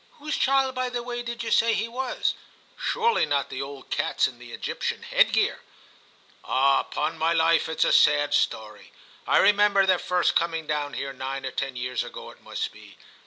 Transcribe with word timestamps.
Whose 0.17 0.35
child, 0.35 0.73
by 0.73 0.89
the 0.89 1.03
way, 1.03 1.21
did 1.21 1.43
you 1.43 1.51
say 1.51 1.75
he 1.75 1.87
was? 1.87 2.33
Surely 2.75 3.23
not 3.23 3.49
the 3.51 3.61
old 3.61 3.91
cat's 3.91 4.27
in 4.27 4.39
the 4.39 4.51
Egyptian 4.51 5.03
headgear.' 5.03 5.61
* 6.11 6.43
Ah! 6.43 6.81
'pon 6.81 7.19
my 7.19 7.33
life, 7.33 7.69
it's 7.69 7.83
a 7.85 7.93
sad 7.93 8.33
story. 8.33 8.91
I 9.27 9.37
remember 9.37 9.85
their 9.85 9.99
first 9.99 10.33
coming 10.33 10.65
down 10.65 10.93
here, 10.93 11.13
nine 11.13 11.45
or 11.45 11.51
ten 11.51 11.75
years 11.75 12.03
ago 12.03 12.31
it 12.31 12.41
must 12.41 12.71
be. 12.71 12.97